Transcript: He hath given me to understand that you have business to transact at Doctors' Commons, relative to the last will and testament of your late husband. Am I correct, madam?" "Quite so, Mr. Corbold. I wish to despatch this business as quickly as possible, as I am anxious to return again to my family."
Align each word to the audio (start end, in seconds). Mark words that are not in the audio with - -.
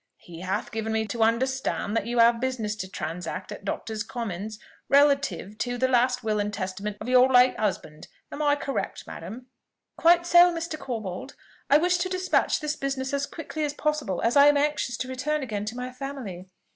He 0.17 0.39
hath 0.39 0.71
given 0.71 0.93
me 0.93 1.05
to 1.05 1.21
understand 1.21 1.95
that 1.95 2.07
you 2.07 2.17
have 2.17 2.41
business 2.41 2.75
to 2.77 2.89
transact 2.89 3.51
at 3.51 3.63
Doctors' 3.63 4.01
Commons, 4.01 4.57
relative 4.89 5.59
to 5.59 5.77
the 5.77 5.87
last 5.87 6.23
will 6.23 6.39
and 6.39 6.51
testament 6.51 6.97
of 6.99 7.07
your 7.07 7.31
late 7.31 7.55
husband. 7.59 8.07
Am 8.31 8.41
I 8.41 8.55
correct, 8.55 9.05
madam?" 9.05 9.45
"Quite 9.97 10.25
so, 10.25 10.51
Mr. 10.51 10.75
Corbold. 10.75 11.35
I 11.69 11.77
wish 11.77 11.97
to 11.99 12.09
despatch 12.09 12.61
this 12.61 12.75
business 12.75 13.13
as 13.13 13.27
quickly 13.27 13.63
as 13.63 13.75
possible, 13.75 14.23
as 14.23 14.35
I 14.35 14.47
am 14.47 14.57
anxious 14.57 14.97
to 14.97 15.07
return 15.07 15.43
again 15.43 15.65
to 15.65 15.75
my 15.77 15.91
family." 15.91 16.47